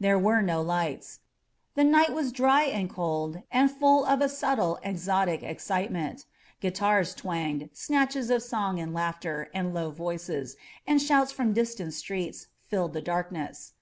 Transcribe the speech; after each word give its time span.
There 0.00 0.18
were 0.18 0.42
no 0.42 0.60
lights. 0.62 1.20
The 1.76 1.84
nig^t 1.84 2.10
was 2.12 2.32
dry 2.32 2.64
and 2.64 2.90
cold 2.90 3.42
and 3.52 3.70
full 3.70 4.04
of 4.04 4.20
a 4.20 4.28
subtle 4.28 4.80
exotic 4.82 5.44
excitement; 5.44 6.26
guitars 6.60 7.14
twanged, 7.14 7.70
snatches 7.72 8.28
of 8.28 8.42
song 8.42 8.80
and 8.80 8.92
laughter 8.92 9.48
and 9.54 9.72
low 9.72 9.92
voices, 9.92 10.56
and 10.88 11.00
shouts 11.00 11.30
from 11.30 11.52
distant 11.52 11.94
streets, 11.94 12.48
filled 12.66 12.94
the 12.94 13.00
darkness. 13.00 13.74